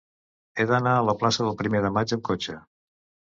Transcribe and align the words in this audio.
He 0.55 0.63
d'anar 0.71 0.93
a 1.01 1.03
la 1.09 1.15
plaça 1.19 1.43
del 1.49 1.59
Primer 1.59 1.83
de 1.87 1.93
Maig 1.99 2.15
amb 2.19 2.25
cotxe. 2.31 2.57